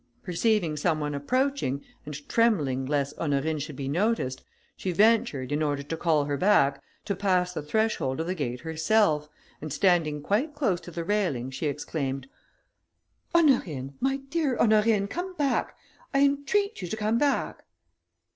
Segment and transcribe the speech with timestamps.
[0.23, 4.41] Perceiving some one approaching, and trembling lest Honorine should be noticed,
[4.75, 8.61] she ventured, in order to call her back, to pass the threshold of the gate
[8.61, 9.29] herself,
[9.61, 12.27] and standing quite close to the railing, she exclaimed,
[13.35, 15.77] "Honorine, my dear Honorine, come back!
[16.15, 17.63] I entreat you to come back."